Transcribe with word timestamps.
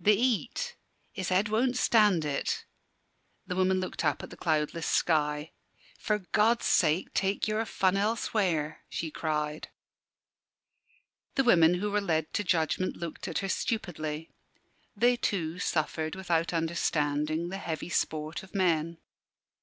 "The 0.00 0.16
heat 0.16 0.78
his 1.12 1.28
head 1.28 1.50
won't 1.50 1.76
stand 1.76 2.24
it." 2.24 2.64
The 3.46 3.54
woman 3.54 3.78
looked 3.78 4.06
up 4.06 4.22
at 4.22 4.30
the 4.30 4.38
cloudless 4.38 4.86
sky. 4.86 5.52
"For 5.98 6.20
God's 6.32 6.64
sake 6.64 7.12
take 7.12 7.46
your 7.46 7.66
fun 7.66 7.98
elsewhere!" 7.98 8.84
she 8.88 9.10
cried. 9.10 9.68
The 11.34 11.44
women 11.44 11.74
who 11.74 11.90
were 11.90 12.00
led 12.00 12.32
to 12.32 12.42
judgment 12.42 12.96
looked 12.96 13.28
at 13.28 13.40
her 13.40 13.50
stupidly. 13.50 14.30
They 14.96 15.14
too 15.14 15.58
suffered, 15.58 16.14
without 16.16 16.54
understanding, 16.54 17.50
the 17.50 17.58
heavy 17.58 17.90
sport 17.90 18.42
of 18.42 18.54
men. 18.54 18.96